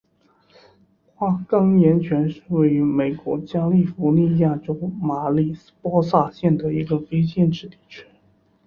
[1.13, 8.07] 花岗岩泉是位于美国加利福尼亚州马里波萨县的一个非建制地区。